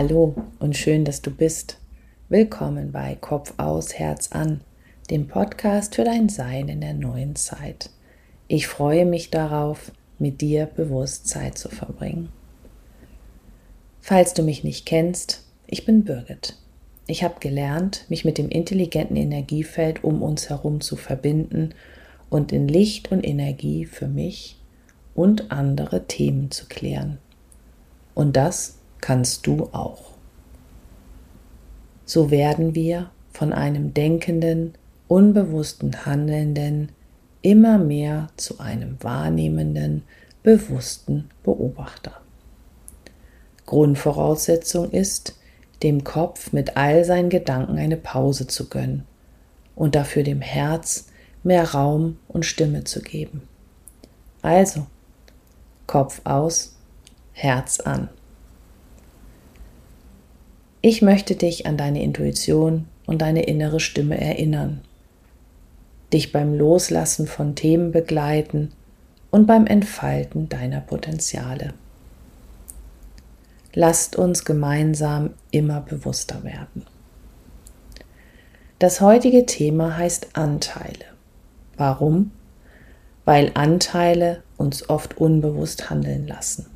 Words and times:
Hallo 0.00 0.36
und 0.60 0.76
schön, 0.76 1.04
dass 1.04 1.22
du 1.22 1.32
bist. 1.32 1.76
Willkommen 2.28 2.92
bei 2.92 3.16
Kopf 3.16 3.54
aus, 3.56 3.94
Herz 3.94 4.30
an, 4.30 4.60
dem 5.10 5.26
Podcast 5.26 5.96
für 5.96 6.04
dein 6.04 6.28
Sein 6.28 6.68
in 6.68 6.80
der 6.80 6.94
neuen 6.94 7.34
Zeit. 7.34 7.90
Ich 8.46 8.68
freue 8.68 9.04
mich 9.04 9.32
darauf, 9.32 9.90
mit 10.20 10.40
dir 10.40 10.66
bewusst 10.66 11.26
Zeit 11.26 11.58
zu 11.58 11.68
verbringen. 11.68 12.28
Falls 14.00 14.34
du 14.34 14.44
mich 14.44 14.62
nicht 14.62 14.86
kennst, 14.86 15.42
ich 15.66 15.84
bin 15.84 16.04
Birgit. 16.04 16.54
Ich 17.08 17.24
habe 17.24 17.40
gelernt, 17.40 18.04
mich 18.08 18.24
mit 18.24 18.38
dem 18.38 18.50
intelligenten 18.50 19.16
Energiefeld 19.16 20.04
um 20.04 20.22
uns 20.22 20.48
herum 20.48 20.80
zu 20.80 20.94
verbinden 20.94 21.74
und 22.30 22.52
in 22.52 22.68
Licht 22.68 23.10
und 23.10 23.26
Energie 23.26 23.84
für 23.84 24.06
mich 24.06 24.60
und 25.16 25.50
andere 25.50 26.06
Themen 26.06 26.52
zu 26.52 26.66
klären. 26.66 27.18
Und 28.14 28.36
das 28.36 28.77
kannst 29.00 29.46
du 29.46 29.68
auch. 29.72 30.12
So 32.04 32.30
werden 32.30 32.74
wir 32.74 33.10
von 33.32 33.52
einem 33.52 33.94
denkenden, 33.94 34.74
unbewussten 35.08 36.06
Handelnden 36.06 36.90
immer 37.42 37.78
mehr 37.78 38.28
zu 38.36 38.58
einem 38.58 38.96
wahrnehmenden, 39.00 40.02
bewussten 40.42 41.30
Beobachter. 41.42 42.12
Grundvoraussetzung 43.66 44.90
ist, 44.90 45.38
dem 45.82 46.02
Kopf 46.02 46.52
mit 46.52 46.76
all 46.76 47.04
seinen 47.04 47.28
Gedanken 47.28 47.78
eine 47.78 47.96
Pause 47.96 48.46
zu 48.46 48.68
gönnen 48.68 49.04
und 49.76 49.94
dafür 49.94 50.22
dem 50.22 50.40
Herz 50.40 51.08
mehr 51.42 51.70
Raum 51.70 52.16
und 52.26 52.44
Stimme 52.44 52.84
zu 52.84 53.00
geben. 53.00 53.42
Also, 54.42 54.86
Kopf 55.86 56.20
aus, 56.24 56.76
Herz 57.32 57.80
an. 57.80 58.08
Ich 60.80 61.02
möchte 61.02 61.34
dich 61.34 61.66
an 61.66 61.76
deine 61.76 62.02
Intuition 62.02 62.86
und 63.06 63.20
deine 63.20 63.42
innere 63.42 63.80
Stimme 63.80 64.20
erinnern, 64.20 64.82
dich 66.12 66.30
beim 66.30 66.54
Loslassen 66.54 67.26
von 67.26 67.56
Themen 67.56 67.90
begleiten 67.90 68.70
und 69.30 69.46
beim 69.46 69.66
Entfalten 69.66 70.48
deiner 70.48 70.80
Potenziale. 70.80 71.74
Lasst 73.74 74.14
uns 74.16 74.44
gemeinsam 74.44 75.30
immer 75.50 75.80
bewusster 75.80 76.44
werden. 76.44 76.86
Das 78.78 79.00
heutige 79.00 79.46
Thema 79.46 79.96
heißt 79.96 80.28
Anteile. 80.34 81.04
Warum? 81.76 82.30
Weil 83.24 83.50
Anteile 83.54 84.44
uns 84.56 84.88
oft 84.88 85.18
unbewusst 85.18 85.90
handeln 85.90 86.28
lassen. 86.28 86.66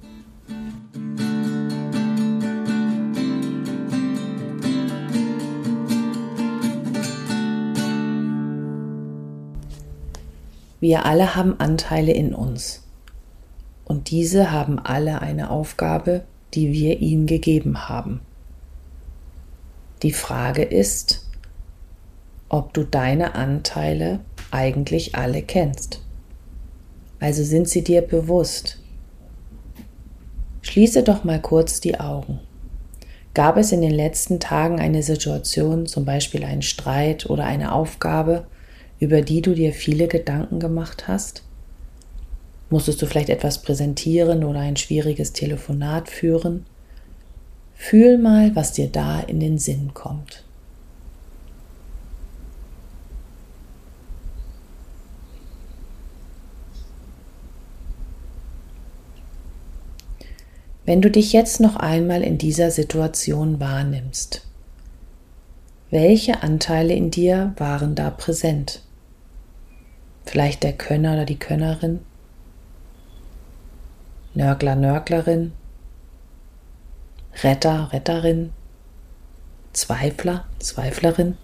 Wir 10.83 11.07
alle 11.07 11.37
haben 11.37 11.61
Anteile 11.61 12.11
in 12.11 12.35
uns. 12.35 12.83
Und 13.85 14.11
diese 14.11 14.51
haben 14.51 14.81
alle 14.81 15.23
eine 15.23 15.51
Aufgabe, 15.51 16.25
die 16.55 16.73
wir 16.73 16.99
ihnen 16.99 17.27
gegeben 17.27 17.89
haben. 17.89 18.21
Die 20.03 20.11
Frage 20.11 20.65
ist, 20.65 21.31
ob 22.49 22.75
du 22.75 22.83
deine 22.83 23.37
Anteile 23.37 24.19
eigentlich 24.51 25.15
alle 25.15 25.43
kennst. 25.43 26.01
Also 27.21 27.45
sind 27.45 27.69
sie 27.69 27.85
dir 27.85 28.03
bewusst. 28.03 28.81
Schließe 30.63 31.05
doch 31.05 31.23
mal 31.23 31.41
kurz 31.41 31.81
die 31.81 32.01
Augen. 32.01 32.41
Gab 33.35 33.57
es 33.57 33.71
in 33.71 33.83
den 33.83 33.95
letzten 33.95 34.41
Tagen 34.41 34.81
eine 34.81 35.05
Situation, 35.05 35.87
zum 35.87 36.05
Beispiel 36.05 36.43
einen 36.43 36.63
Streit 36.63 37.31
oder 37.31 37.45
eine 37.45 37.71
Aufgabe, 37.71 38.47
über 39.03 39.21
die 39.21 39.43
du 39.43 39.53
dir 39.53 39.73
viele 39.73 40.07
Gedanken 40.07 40.61
gemacht 40.61 41.09
hast? 41.09 41.43
Musstest 42.71 43.03
du 43.03 43.07
vielleicht 43.07 43.31
etwas 43.31 43.61
präsentieren 43.61 44.45
oder 44.45 44.61
ein 44.61 44.77
schwieriges 44.77 45.33
Telefonat 45.33 46.09
führen? 46.09 46.67
Fühl 47.75 48.17
mal, 48.17 48.55
was 48.55 48.75
dir 48.75 48.87
da 48.87 49.19
in 49.19 49.41
den 49.41 49.59
Sinn 49.59 49.93
kommt. 49.93 50.45
Wenn 60.85 61.03
du 61.03 61.11
dich 61.11 61.33
jetzt 61.33 61.59
noch 61.59 61.75
einmal 61.75 62.23
in 62.23 62.39
dieser 62.39 62.71
Situation 62.71 63.59
wahrnimmst, 63.59 64.47
welche 65.91 66.45
Anteile 66.45 66.95
in 66.95 67.11
dir 67.11 67.53
waren 67.57 67.97
da 67.97 68.09
präsent? 68.09 68.83
Vielleicht 70.25 70.63
der 70.63 70.73
Könner 70.73 71.15
oder 71.15 71.25
die 71.25 71.39
Könnerin. 71.39 72.01
Nörgler, 74.35 74.77
Nörglerin. 74.77 75.53
Retter, 77.43 77.93
Retterin. 77.93 78.53
Zweifler, 79.73 80.47
Zweiflerin. 80.59 81.37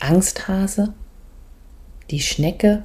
Angsthase. 0.00 0.94
Die 2.10 2.20
Schnecke. 2.20 2.84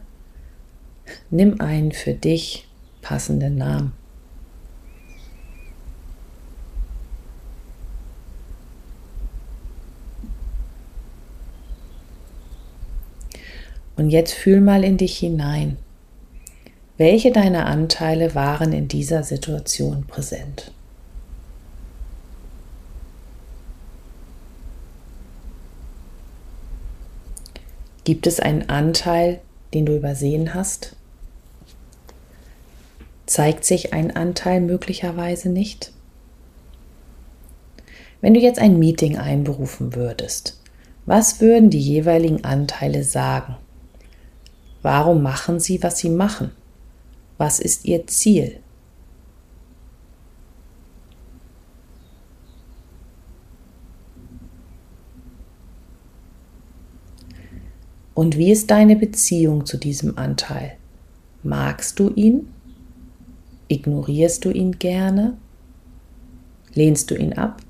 Nimm 1.30 1.60
einen 1.62 1.92
für 1.92 2.14
dich 2.14 2.68
passenden 3.02 3.58
Namen. 3.58 3.94
Und 13.98 14.10
jetzt 14.12 14.34
fühl 14.34 14.62
mal 14.62 14.84
in 14.84 14.98
dich 14.98 15.18
hinein. 15.18 15.78
Welche 16.98 17.32
deiner 17.32 17.66
Anteile 17.66 18.34
waren 18.36 18.72
in 18.72 18.88
dieser 18.88 19.24
Situation 19.24 20.06
präsent? 20.06 20.72
Gibt 28.04 28.26
es 28.26 28.40
einen 28.40 28.70
Anteil, 28.70 29.42
den 29.74 29.86
du 29.86 29.96
übersehen 29.96 30.54
hast? 30.54 30.96
Zeigt 33.26 33.66
sich 33.66 33.94
ein 33.94 34.16
Anteil 34.16 34.62
möglicherweise 34.62 35.50
nicht? 35.50 35.92
Wenn 38.22 38.34
du 38.34 38.40
jetzt 38.40 38.60
ein 38.60 38.80
Meeting 38.80 39.18
einberufen 39.18 39.94
würdest, 39.94 40.62
was 41.06 41.42
würden 41.42 41.70
die 41.70 41.82
jeweiligen 41.82 42.46
Anteile 42.46 43.04
sagen? 43.04 43.58
Warum 44.88 45.22
machen 45.22 45.60
sie, 45.60 45.84
was 45.84 45.98
sie 45.98 46.10
machen? 46.10 46.52
Was 47.38 47.60
ist 47.60 47.84
ihr 47.84 48.08
Ziel? 48.08 48.62
Und 58.14 58.38
wie 58.38 58.50
ist 58.50 58.72
deine 58.72 58.96
Beziehung 58.96 59.66
zu 59.66 59.76
diesem 59.76 60.18
Anteil? 60.18 60.78
Magst 61.44 62.00
du 62.00 62.10
ihn? 62.12 62.48
Ignorierst 63.68 64.46
du 64.46 64.52
ihn 64.52 64.80
gerne? 64.80 65.36
Lehnst 66.76 67.12
du 67.12 67.16
ihn 67.16 67.34
ab? 67.34 67.62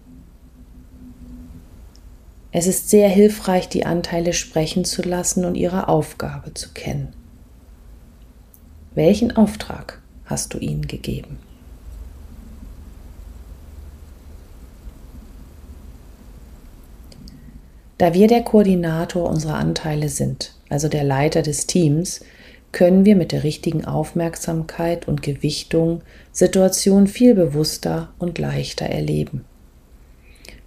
Es 2.51 2.65
ist 2.65 2.89
sehr 2.89 3.09
hilfreich, 3.09 3.69
die 3.69 3.85
Anteile 3.85 4.33
sprechen 4.33 4.85
zu 4.85 5.01
lassen 5.01 5.45
und 5.45 5.55
ihre 5.55 5.87
Aufgabe 5.89 6.53
zu 6.53 6.69
kennen. 6.73 7.13
Welchen 8.95 9.35
Auftrag 9.35 10.01
hast 10.25 10.53
du 10.53 10.57
ihnen 10.57 10.87
gegeben? 10.87 11.39
Da 17.97 18.13
wir 18.13 18.27
der 18.27 18.43
Koordinator 18.43 19.27
unserer 19.29 19.55
Anteile 19.55 20.09
sind, 20.09 20.53
also 20.69 20.87
der 20.87 21.03
Leiter 21.03 21.41
des 21.41 21.65
Teams, 21.65 22.21
können 22.71 23.05
wir 23.05 23.15
mit 23.15 23.31
der 23.31 23.43
richtigen 23.43 23.85
Aufmerksamkeit 23.85 25.07
und 25.07 25.23
Gewichtung 25.23 26.01
Situationen 26.31 27.07
viel 27.07 27.33
bewusster 27.33 28.13
und 28.19 28.37
leichter 28.37 28.85
erleben. 28.85 29.45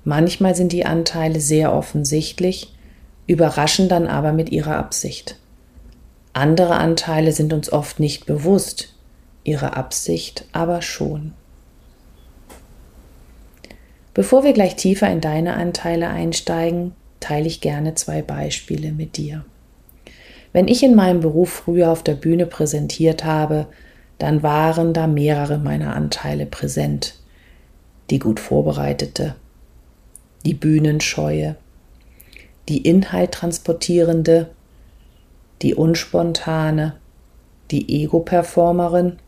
Manchmal 0.05 0.55
sind 0.55 0.73
die 0.73 0.87
Anteile 0.87 1.41
sehr 1.41 1.73
offensichtlich, 1.73 2.75
überraschen 3.27 3.89
dann 3.89 4.07
aber 4.07 4.33
mit 4.33 4.51
ihrer 4.51 4.77
Absicht. 4.77 5.37
Andere 6.33 6.77
Anteile 6.77 7.33
sind 7.33 7.53
uns 7.53 7.73
oft 7.73 8.01
nicht 8.01 8.27
bewusst, 8.27 8.95
ihre 9.45 9.77
Absicht 9.77 10.45
aber 10.53 10.83
schon. 10.83 11.33
Bevor 14.15 14.43
wir 14.45 14.53
gleich 14.53 14.77
tiefer 14.77 15.11
in 15.11 15.21
deine 15.21 15.55
Anteile 15.55 16.09
einsteigen, 16.09 16.93
teile 17.21 17.47
ich 17.47 17.61
gerne 17.61 17.95
zwei 17.95 18.23
Beispiele 18.23 18.93
mit 18.93 19.17
dir. 19.17 19.45
Wenn 20.53 20.67
ich 20.67 20.83
in 20.83 20.97
meinem 20.97 21.21
Beruf 21.21 21.51
früher 21.51 21.91
auf 21.91 22.03
der 22.03 22.15
Bühne 22.15 22.47
präsentiert 22.47 23.25
habe, 23.25 23.67
dann 24.19 24.43
waren 24.43 24.93
da 24.93 25.07
mehrere 25.07 25.59
meiner 25.59 25.95
Anteile 25.95 26.47
präsent 26.47 27.15
die 28.11 28.19
gut 28.19 28.41
vorbereitete, 28.41 29.37
die 30.45 30.55
Bühnenscheue, 30.55 31.57
die 32.69 32.79
Inhalt 32.79 33.33
transportierende, 33.33 34.51
die 35.63 35.75
unspontane, 35.75 36.97
die 37.71 38.03
Ego-Performerin 38.03 39.19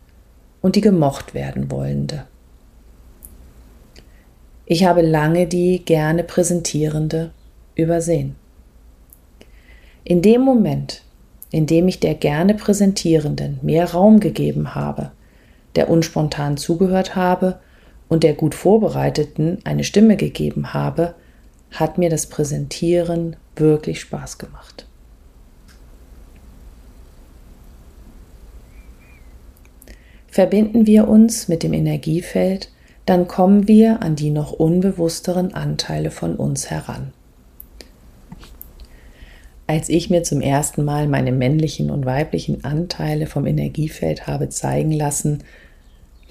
und 0.60 0.76
die 0.76 0.80
gemocht 0.80 1.34
werden 1.34 1.70
wollende. 1.70 2.24
Ich 4.64 4.84
habe 4.84 5.02
lange 5.02 5.46
die 5.46 5.84
gerne 5.84 6.24
präsentierende 6.24 7.32
übersehen. 7.74 8.36
In 10.04 10.22
dem 10.22 10.40
Moment, 10.40 11.02
in 11.50 11.66
dem 11.66 11.88
ich 11.88 12.00
der 12.00 12.14
gerne 12.14 12.54
präsentierenden 12.54 13.58
mehr 13.62 13.92
Raum 13.92 14.20
gegeben 14.20 14.74
habe, 14.74 15.12
der 15.76 15.90
unspontan 15.90 16.56
zugehört 16.56 17.14
habe 17.14 17.60
und 18.12 18.24
der 18.24 18.34
gut 18.34 18.54
vorbereiteten 18.54 19.60
eine 19.64 19.84
Stimme 19.84 20.18
gegeben 20.18 20.74
habe, 20.74 21.14
hat 21.70 21.96
mir 21.96 22.10
das 22.10 22.26
Präsentieren 22.26 23.36
wirklich 23.56 24.00
Spaß 24.00 24.36
gemacht. 24.36 24.86
Verbinden 30.28 30.86
wir 30.86 31.08
uns 31.08 31.48
mit 31.48 31.62
dem 31.62 31.72
Energiefeld, 31.72 32.70
dann 33.06 33.28
kommen 33.28 33.66
wir 33.66 34.02
an 34.02 34.14
die 34.14 34.28
noch 34.28 34.52
unbewussteren 34.52 35.54
Anteile 35.54 36.10
von 36.10 36.36
uns 36.36 36.68
heran. 36.68 37.14
Als 39.66 39.88
ich 39.88 40.10
mir 40.10 40.22
zum 40.22 40.42
ersten 40.42 40.84
Mal 40.84 41.08
meine 41.08 41.32
männlichen 41.32 41.90
und 41.90 42.04
weiblichen 42.04 42.62
Anteile 42.62 43.26
vom 43.26 43.46
Energiefeld 43.46 44.26
habe 44.26 44.50
zeigen 44.50 44.92
lassen, 44.92 45.44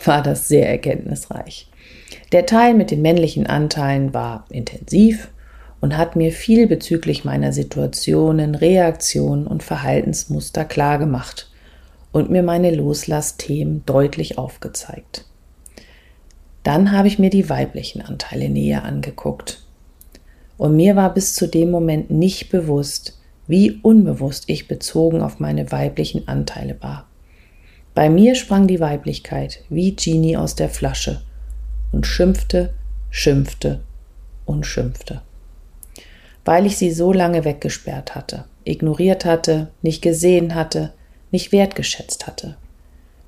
war 0.06 0.22
das 0.22 0.48
sehr 0.48 0.70
erkenntnisreich. 0.70 1.71
Der 2.32 2.46
Teil 2.46 2.76
mit 2.76 2.92
den 2.92 3.02
männlichen 3.02 3.46
Anteilen 3.46 4.14
war 4.14 4.46
intensiv 4.50 5.32
und 5.82 5.98
hat 5.98 6.16
mir 6.16 6.32
viel 6.32 6.66
bezüglich 6.66 7.26
meiner 7.26 7.52
Situationen, 7.52 8.56
Reaktionen 8.56 9.48
und 9.48 9.64
Verhaltensmuster 9.64 10.64
klargemacht 10.64 11.50
und 12.14 12.30
mir 12.30 12.44
meine 12.44 12.74
Loslassthemen 12.74 13.84
deutlich 13.86 14.38
aufgezeigt. 14.38 15.26
Dann 16.64 16.92
habe 16.94 17.10
ich 17.10 17.20
mir 17.20 17.32
die 17.32 17.50
weiblichen 17.50 18.02
Anteile 18.02 18.50
näher 18.50 18.86
angeguckt. 18.86 19.64
Und 20.58 20.76
mir 20.76 20.96
war 20.96 21.14
bis 21.14 21.34
zu 21.34 21.48
dem 21.48 21.72
Moment 21.72 22.12
nicht 22.12 22.50
bewusst, 22.50 23.20
wie 23.48 23.80
unbewusst 23.82 24.44
ich 24.48 24.68
bezogen 24.68 25.22
auf 25.22 25.40
meine 25.40 25.72
weiblichen 25.72 26.28
Anteile 26.30 26.78
war. 26.82 27.08
Bei 27.94 28.10
mir 28.10 28.36
sprang 28.36 28.68
die 28.68 28.80
Weiblichkeit 28.80 29.66
wie 29.70 29.96
Genie 29.96 30.38
aus 30.38 30.56
der 30.56 30.70
Flasche 30.70 31.22
und 31.92 32.06
schimpfte, 32.06 32.74
schimpfte 33.10 33.82
und 34.46 34.66
schimpfte. 34.66 35.22
Weil 36.46 36.66
ich 36.66 36.78
sie 36.78 36.92
so 36.92 37.14
lange 37.14 37.46
weggesperrt 37.46 38.16
hatte, 38.16 38.46
ignoriert 38.64 39.26
hatte, 39.26 39.70
nicht 39.82 40.02
gesehen 40.02 40.56
hatte, 40.56 40.94
nicht 41.32 41.52
wertgeschätzt 41.52 42.28
hatte. 42.28 42.58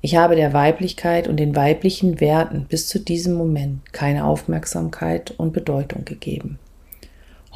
Ich 0.00 0.16
habe 0.16 0.36
der 0.36 0.52
Weiblichkeit 0.52 1.28
und 1.28 1.38
den 1.38 1.56
weiblichen 1.56 2.20
Werten 2.20 2.66
bis 2.68 2.88
zu 2.88 2.98
diesem 2.98 3.34
Moment 3.34 3.92
keine 3.92 4.26
Aufmerksamkeit 4.26 5.30
und 5.30 5.52
Bedeutung 5.52 6.04
gegeben. 6.04 6.58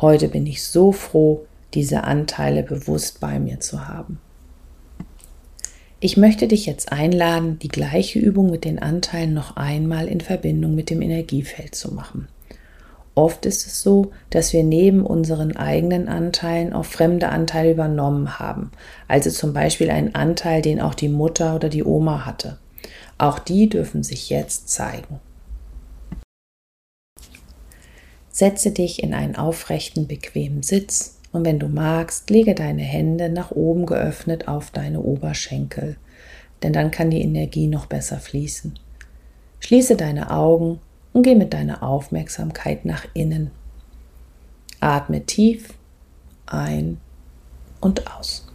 Heute 0.00 0.28
bin 0.28 0.46
ich 0.46 0.64
so 0.64 0.92
froh, 0.92 1.44
diese 1.74 2.04
Anteile 2.04 2.62
bewusst 2.62 3.20
bei 3.20 3.38
mir 3.38 3.60
zu 3.60 3.86
haben. 3.86 4.20
Ich 6.00 6.16
möchte 6.16 6.46
dich 6.46 6.64
jetzt 6.64 6.92
einladen, 6.92 7.58
die 7.58 7.68
gleiche 7.68 8.20
Übung 8.20 8.50
mit 8.50 8.64
den 8.64 8.78
Anteilen 8.78 9.34
noch 9.34 9.56
einmal 9.56 10.06
in 10.06 10.20
Verbindung 10.20 10.76
mit 10.76 10.90
dem 10.90 11.02
Energiefeld 11.02 11.74
zu 11.74 11.92
machen. 11.92 12.28
Oft 13.16 13.44
ist 13.46 13.66
es 13.66 13.82
so, 13.82 14.12
dass 14.30 14.52
wir 14.52 14.62
neben 14.62 15.04
unseren 15.04 15.56
eigenen 15.56 16.06
Anteilen 16.08 16.72
auch 16.72 16.84
fremde 16.84 17.30
Anteile 17.30 17.72
übernommen 17.72 18.38
haben. 18.38 18.70
Also 19.08 19.30
zum 19.30 19.52
Beispiel 19.52 19.90
einen 19.90 20.14
Anteil, 20.14 20.62
den 20.62 20.80
auch 20.80 20.94
die 20.94 21.08
Mutter 21.08 21.56
oder 21.56 21.68
die 21.68 21.82
Oma 21.82 22.24
hatte. 22.24 22.58
Auch 23.18 23.40
die 23.40 23.68
dürfen 23.68 24.04
sich 24.04 24.30
jetzt 24.30 24.68
zeigen. 24.68 25.18
Setze 28.30 28.70
dich 28.70 29.02
in 29.02 29.14
einen 29.14 29.34
aufrechten, 29.34 30.06
bequemen 30.06 30.62
Sitz 30.62 31.17
und 31.32 31.44
wenn 31.44 31.58
du 31.58 31.68
magst, 31.68 32.30
lege 32.30 32.54
deine 32.54 32.82
Hände 32.82 33.28
nach 33.28 33.50
oben 33.50 33.86
geöffnet 33.86 34.48
auf 34.48 34.70
deine 34.70 35.00
Oberschenkel, 35.00 35.96
denn 36.62 36.72
dann 36.72 36.90
kann 36.90 37.10
die 37.10 37.22
Energie 37.22 37.66
noch 37.66 37.86
besser 37.86 38.18
fließen. 38.18 38.78
Schließe 39.60 39.96
deine 39.96 40.30
Augen 40.30 40.80
und 41.12 41.22
geh 41.22 41.34
mit 41.34 41.52
deiner 41.52 41.82
Aufmerksamkeit 41.82 42.84
nach 42.84 43.04
innen. 43.14 43.50
Atme 44.80 45.26
tief 45.26 45.74
ein 46.46 46.98
und 47.80 48.10
aus. 48.10 48.46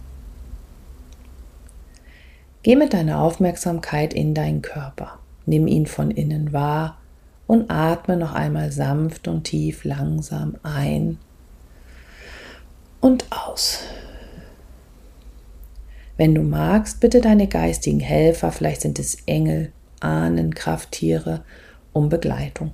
Geh 2.63 2.75
mit 2.75 2.93
deiner 2.93 3.19
Aufmerksamkeit 3.19 4.13
in 4.13 4.33
deinen 4.33 4.61
Körper. 4.61 5.19
Nimm 5.45 5.67
ihn 5.67 5.85
von 5.85 6.11
innen 6.11 6.53
wahr 6.53 6.97
und 7.45 7.69
atme 7.69 8.15
noch 8.15 8.33
einmal 8.33 8.71
sanft 8.71 9.27
und 9.27 9.43
tief 9.43 9.83
langsam 9.83 10.55
ein 10.63 11.19
und 13.03 13.25
aus. 13.33 13.79
Wenn 16.15 16.33
du 16.33 16.41
magst, 16.41 17.01
bitte 17.01 17.19
deine 17.19 17.47
geistigen 17.47 18.00
Helfer, 18.00 18.53
vielleicht 18.53 18.79
sind 18.79 18.97
es 18.97 19.17
Engel, 19.25 19.73
Ahnen, 20.00 20.55
Krafttiere, 20.55 21.44
um 21.91 22.07
Begleitung. 22.07 22.73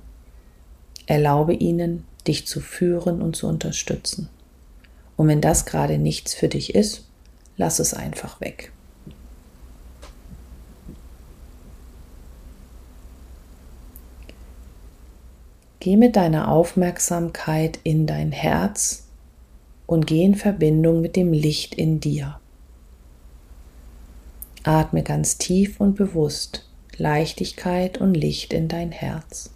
Erlaube 1.06 1.54
ihnen, 1.54 2.04
dich 2.28 2.46
zu 2.46 2.60
führen 2.60 3.20
und 3.20 3.34
zu 3.34 3.48
unterstützen. 3.48 4.28
Und 5.16 5.26
wenn 5.26 5.40
das 5.40 5.66
gerade 5.66 5.98
nichts 5.98 6.32
für 6.32 6.48
dich 6.48 6.76
ist, 6.76 7.08
lass 7.56 7.80
es 7.80 7.92
einfach 7.92 8.40
weg. 8.40 8.70
Geh 15.80 15.96
mit 15.96 16.14
deiner 16.14 16.48
Aufmerksamkeit 16.48 17.80
in 17.82 18.06
dein 18.06 18.30
Herz 18.30 19.09
und 19.90 20.06
geh 20.06 20.22
in 20.22 20.36
Verbindung 20.36 21.00
mit 21.00 21.16
dem 21.16 21.32
Licht 21.32 21.74
in 21.74 21.98
dir. 21.98 22.38
Atme 24.62 25.02
ganz 25.02 25.36
tief 25.36 25.80
und 25.80 25.96
bewusst 25.96 26.64
Leichtigkeit 26.96 27.98
und 27.98 28.14
Licht 28.14 28.52
in 28.52 28.68
dein 28.68 28.92
Herz. 28.92 29.50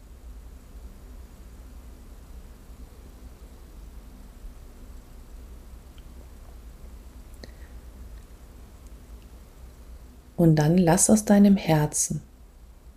Und 10.34 10.56
dann 10.56 10.76
lass 10.76 11.10
aus 11.10 11.24
deinem 11.24 11.56
Herzen 11.56 12.22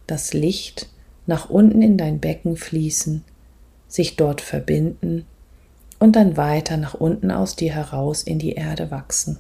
das 0.08 0.34
Licht 0.34 0.90
nach 1.28 1.52
unten 1.52 1.84
in 1.84 2.00
dein 2.00 2.20
Becken 2.20 2.58
fließen, 2.58 3.24
sich 3.88 4.16
dort 4.16 4.42
verbinden 4.42 5.28
und 6.00 6.16
dann 6.16 6.38
weiter 6.38 6.78
nach 6.78 6.94
unten 6.94 7.32
aus 7.32 7.56
dir 7.56 7.74
heraus 7.74 8.24
in 8.24 8.40
die 8.40 8.54
Erde 8.54 8.92
wachsen. 8.92 9.38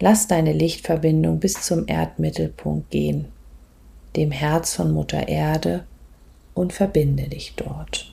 Lass 0.00 0.28
deine 0.28 0.52
Lichtverbindung 0.52 1.40
bis 1.40 1.62
zum 1.62 1.88
Erdmittelpunkt 1.88 2.90
gehen, 2.90 3.26
dem 4.14 4.30
Herz 4.30 4.74
von 4.74 4.92
Mutter 4.92 5.28
Erde, 5.28 5.84
und 6.54 6.72
verbinde 6.72 7.28
dich 7.28 7.54
dort. 7.56 8.12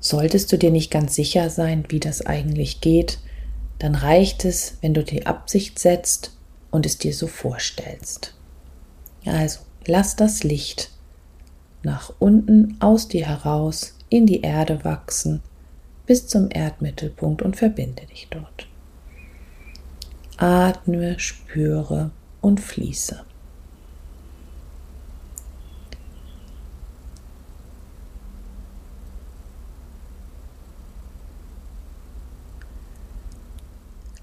Solltest 0.00 0.50
du 0.50 0.58
dir 0.58 0.72
nicht 0.72 0.90
ganz 0.90 1.14
sicher 1.14 1.48
sein, 1.48 1.84
wie 1.88 2.00
das 2.00 2.26
eigentlich 2.26 2.80
geht, 2.80 3.18
dann 3.78 3.94
reicht 3.94 4.44
es, 4.44 4.78
wenn 4.80 4.94
du 4.94 5.04
die 5.04 5.26
Absicht 5.26 5.78
setzt 5.78 6.36
und 6.72 6.86
es 6.86 6.98
dir 6.98 7.14
so 7.14 7.28
vorstellst. 7.28 8.34
Also 9.24 9.60
lass 9.88 10.16
das 10.16 10.44
Licht 10.44 10.90
nach 11.82 12.12
unten 12.18 12.76
aus 12.80 13.08
dir 13.08 13.26
heraus 13.26 13.96
in 14.08 14.26
die 14.26 14.42
Erde 14.42 14.84
wachsen 14.84 15.42
bis 16.06 16.26
zum 16.26 16.48
Erdmittelpunkt 16.50 17.42
und 17.42 17.56
verbinde 17.56 18.06
dich 18.06 18.28
dort. 18.30 18.66
Atme, 20.36 21.18
spüre 21.18 22.10
und 22.40 22.60
fließe. 22.60 23.24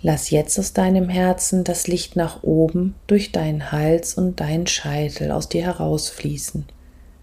Lass 0.02 0.30
jetzt 0.30 0.58
aus 0.58 0.74
deinem 0.74 1.10
Herzen 1.10 1.64
das 1.64 1.88
Licht 1.88 2.16
nach 2.16 2.44
oben 2.44 2.96
durch 3.08 3.32
deinen 3.32 3.72
Hals 3.72 4.14
und 4.14 4.40
deinen 4.40 4.68
Scheitel 4.68 5.32
aus 5.32 5.50
dir 5.50 5.64
herausfließen. 5.64 6.66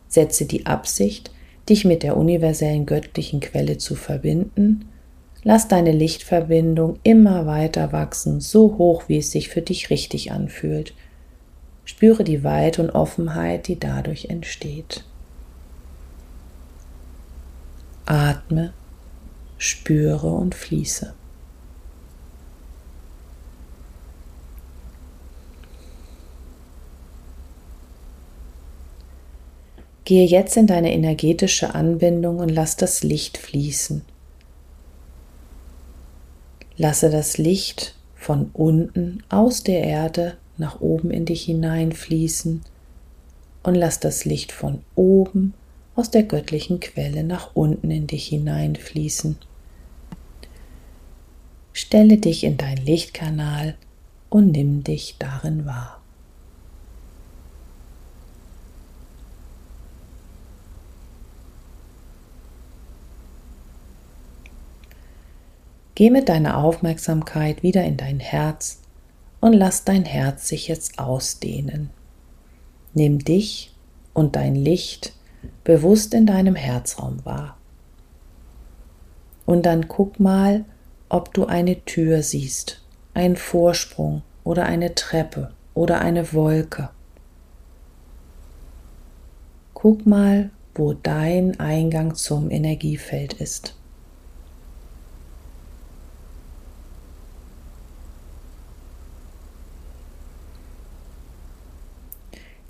Setze 0.09 0.45
die 0.45 0.67
Absicht, 0.67 1.31
dich 1.69 1.85
mit 1.85 2.03
der 2.03 2.17
universellen 2.17 2.87
göttlichen 2.87 3.41
Quelle 3.41 3.79
zu 3.79 3.95
verbinden, 3.95 4.87
Lass 5.49 5.69
deine 5.69 5.93
Lichtverbindung 5.93 6.99
immer 7.05 7.47
weiter 7.47 7.93
wachsen, 7.93 8.41
so 8.41 8.79
hoch, 8.79 9.05
wie 9.07 9.19
es 9.19 9.31
sich 9.31 9.49
für 9.49 9.63
dich 9.63 9.91
richtig 9.91 10.33
anfühlt. 10.33 10.93
Spüre 11.85 12.25
die 12.25 12.43
Weite 12.43 12.83
und 12.83 12.91
Offenheit, 12.91 13.69
die 13.69 13.79
dadurch 13.79 14.25
entsteht. 14.25 15.05
Atme, 18.07 18.73
spüre 19.57 20.27
und 20.27 20.57
fließe. 20.57 21.15
Gehe 30.07 30.25
jetzt 30.25 30.57
in 30.57 30.69
deine 30.69 30.93
energetische 30.93 31.75
Anbindung 31.75 32.39
und 32.39 32.49
lass 32.49 32.77
das 32.77 33.03
Licht 33.03 33.39
fließen. 33.39 34.03
Lasse 36.77 37.11
das 37.11 37.39
Licht 37.39 37.97
von 38.15 38.51
unten 38.53 39.25
aus 39.31 39.65
der 39.65 39.83
Erde 39.83 40.37
nach 40.59 40.81
oben 40.81 41.11
in 41.11 41.25
dich 41.25 41.43
hineinfließen 41.47 42.63
und 43.65 43.75
lass 43.75 43.99
das 43.99 44.25
Licht 44.25 44.53
von 44.53 44.81
oben 44.95 45.55
aus 45.97 46.09
der 46.09 46.23
göttlichen 46.23 46.79
Quelle 46.79 47.25
nach 47.25 47.57
unten 47.57 47.91
in 47.91 48.07
dich 48.07 48.29
hineinfließen. 48.29 49.37
Stelle 51.73 52.19
dich 52.19 52.45
in 52.45 52.57
dein 52.57 52.77
Lichtkanal 52.77 53.75
und 54.31 54.53
nimm 54.53 54.85
dich 54.85 55.17
darin 55.19 55.67
wahr. 55.67 56.01
Geh 65.97 66.11
mit 66.11 66.29
deiner 66.29 66.59
Aufmerksamkeit 66.59 67.63
wieder 67.63 67.83
in 67.83 67.97
dein 67.97 68.21
Herz 68.21 68.83
und 69.41 69.55
lass 69.55 69.85
dein 69.85 70.05
Herz 70.05 70.47
sich 70.47 70.69
jetzt 70.69 70.99
ausdehnen. 70.99 71.89
Nimm 72.93 73.19
dich 73.19 73.75
und 74.13 74.37
dein 74.37 74.55
Licht 74.55 75.15
bewusst 75.65 76.13
in 76.13 76.27
deinem 76.27 76.55
Herzraum 76.55 77.25
wahr. 77.25 77.57
Und 79.47 79.65
dann 79.65 79.89
guck 79.89 80.21
mal, 80.21 80.67
ob 81.09 81.33
du 81.33 81.47
eine 81.47 81.83
Tür 81.87 82.23
siehst, 82.23 82.83
einen 83.15 83.37
Vorsprung 83.37 84.21
oder 84.45 84.67
eine 84.67 84.95
Treppe 84.95 85.53
oder 85.73 86.03
eine 86.03 86.35
Wolke. 86.35 86.91
Guck 89.73 90.05
mal, 90.05 90.51
wo 90.75 90.93
dein 90.93 91.59
Eingang 91.59 92.17
zum 92.17 92.51
Energiefeld 92.51 93.33
ist. 93.33 93.77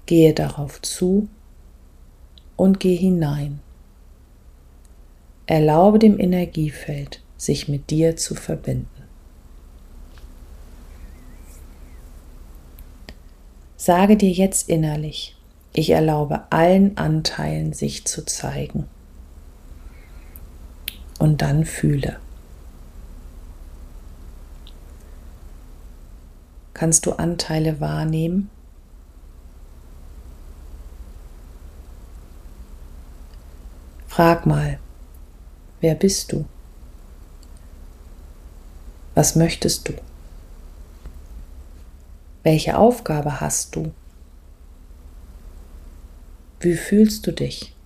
Gehe 0.06 0.32
darauf 0.34 0.80
zu 0.82 1.28
und 2.56 2.80
geh 2.80 2.96
hinein. 2.96 3.60
Erlaube 5.46 5.98
dem 5.98 6.18
Energiefeld, 6.18 7.20
sich 7.36 7.68
mit 7.68 7.90
dir 7.90 8.16
zu 8.16 8.34
verbinden. 8.34 8.88
Sage 13.76 14.16
dir 14.16 14.30
jetzt 14.30 14.68
innerlich, 14.68 15.36
ich 15.72 15.90
erlaube 15.90 16.50
allen 16.50 16.96
Anteilen 16.96 17.72
sich 17.72 18.04
zu 18.04 18.24
zeigen. 18.24 18.88
Und 21.18 21.42
dann 21.42 21.64
fühle. 21.64 22.18
Kannst 26.74 27.06
du 27.06 27.12
Anteile 27.12 27.80
wahrnehmen? 27.80 28.50
Frag 34.16 34.46
mal, 34.46 34.78
wer 35.82 35.94
bist 35.94 36.32
du? 36.32 36.46
Was 39.14 39.36
möchtest 39.36 39.90
du? 39.90 39.92
Welche 42.42 42.78
Aufgabe 42.78 43.42
hast 43.42 43.76
du? 43.76 43.92
Wie 46.60 46.76
fühlst 46.76 47.26
du 47.26 47.32
dich? 47.32 47.76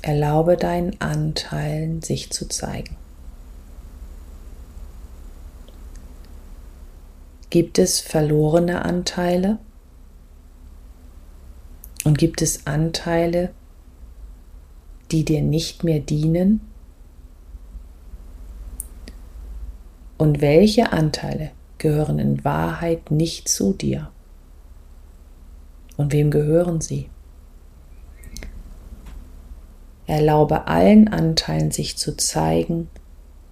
Erlaube 0.00 0.56
deinen 0.56 0.98
Anteilen 1.02 2.00
sich 2.00 2.32
zu 2.32 2.48
zeigen. 2.48 2.96
Gibt 7.50 7.78
es 7.78 8.00
verlorene 8.00 8.86
Anteile? 8.86 9.58
Und 12.06 12.18
gibt 12.18 12.40
es 12.40 12.68
Anteile, 12.68 13.50
die 15.10 15.24
dir 15.24 15.42
nicht 15.42 15.82
mehr 15.82 15.98
dienen? 15.98 16.60
Und 20.16 20.40
welche 20.40 20.92
Anteile 20.92 21.50
gehören 21.78 22.20
in 22.20 22.44
Wahrheit 22.44 23.10
nicht 23.10 23.48
zu 23.48 23.72
dir? 23.72 24.12
Und 25.96 26.12
wem 26.12 26.30
gehören 26.30 26.80
sie? 26.80 27.10
Erlaube 30.06 30.68
allen 30.68 31.08
Anteilen 31.08 31.72
sich 31.72 31.96
zu 31.96 32.16
zeigen 32.16 32.88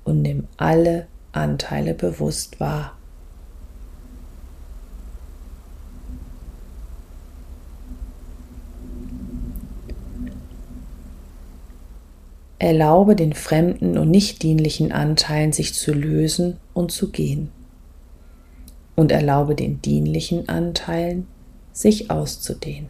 und 0.05 0.23
nimm 0.23 0.47
alle 0.59 1.09
Anteile 1.33 1.93
bewusst 1.93 2.61
wahr. 2.61 2.97
Erlaube 12.65 13.15
den 13.15 13.35
fremden 13.35 13.99
und 13.99 14.11
nicht 14.11 14.43
dienlichen 14.43 14.91
Anteilen 14.91 15.53
sich 15.53 15.75
zu 15.75 15.93
lösen 15.93 16.57
und 16.73 16.93
zu 16.93 17.11
gehen. 17.11 17.51
Und 18.97 19.13
erlaube 19.13 19.55
den 19.55 19.83
dienlichen 19.83 20.49
Anteilen 20.49 21.27
sich 21.75 22.11
auszudehnen. 22.11 22.89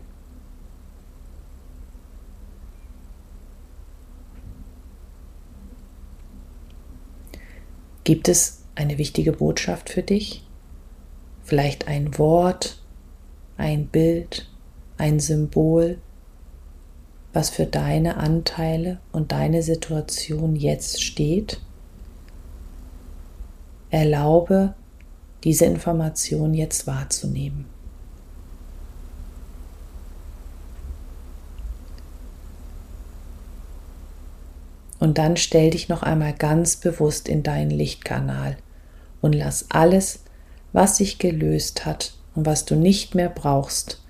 Gibt 8.04 8.28
es 8.28 8.62
eine 8.76 8.96
wichtige 8.96 9.32
Botschaft 9.32 9.90
für 9.90 10.04
dich? 10.04 10.44
Vielleicht 11.42 11.88
ein 11.88 12.16
Wort, 12.16 12.80
ein 13.56 13.88
Bild, 13.88 14.48
ein 14.98 15.18
Symbol, 15.18 15.98
was 17.34 17.50
für 17.50 17.66
deine 17.66 18.16
Anteile 18.16 19.00
und 19.10 19.32
deine 19.32 19.62
Situation 19.62 20.54
jetzt 20.54 21.02
steht. 21.02 21.60
Erlaube, 23.90 24.74
diese 25.42 25.64
Information 25.64 26.54
jetzt 26.54 26.86
wahrzunehmen. 26.86 27.66
Und 35.00 35.18
dann 35.18 35.36
stell 35.36 35.70
dich 35.70 35.88
noch 35.88 36.02
einmal 36.02 36.32
ganz 36.32 36.76
bewusst 36.76 37.28
in 37.28 37.42
deinen 37.42 37.70
Lichtkanal 37.70 38.56
und 39.20 39.34
lass 39.34 39.70
alles, 39.70 40.20
was 40.72 40.96
sich 40.96 41.18
gelöst 41.18 41.84
hat 41.84 42.14
und 42.36 42.46
was 42.46 42.64
du 42.64 42.76
nicht 42.76 43.14
mehr 43.16 43.28
brauchst, 43.28 44.00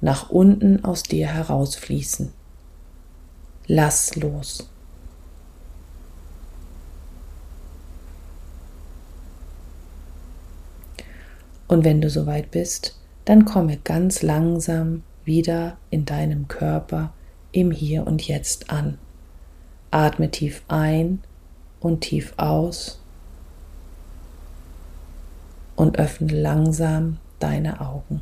nach 0.00 0.30
unten 0.30 0.84
aus 0.84 1.04
dir 1.04 1.28
herausfließen. 1.28 2.41
Lass 3.74 4.14
los. 4.16 4.68
Und 11.68 11.82
wenn 11.82 12.02
du 12.02 12.10
soweit 12.10 12.50
bist, 12.50 13.00
dann 13.24 13.46
komme 13.46 13.78
ganz 13.78 14.20
langsam 14.20 15.04
wieder 15.24 15.78
in 15.88 16.04
deinem 16.04 16.48
Körper 16.48 17.14
im 17.52 17.70
Hier 17.70 18.06
und 18.06 18.28
Jetzt 18.28 18.68
an. 18.68 18.98
Atme 19.90 20.30
tief 20.30 20.62
ein 20.68 21.22
und 21.80 22.02
tief 22.02 22.34
aus 22.36 23.00
und 25.76 25.98
öffne 25.98 26.30
langsam 26.30 27.16
deine 27.38 27.80
Augen. 27.80 28.20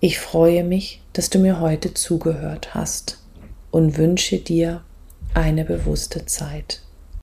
Ich 0.00 0.18
freue 0.18 0.62
mich, 0.62 1.00
dass 1.14 1.30
du 1.30 1.38
mir 1.38 1.58
heute 1.58 1.94
zugehört 1.94 2.74
hast 2.74 3.18
und 3.70 3.96
wünsche 3.96 4.36
dir 4.38 4.82
eine 5.32 5.64
bewusste 5.64 6.26
Zeit. 6.26 6.82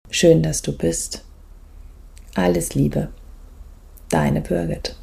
Schön, 0.10 0.42
dass 0.42 0.64
du 0.64 0.76
bist. 0.76 1.24
Alles 2.34 2.74
Liebe, 2.74 3.10
deine 4.10 4.42
Birgit. 4.42 4.96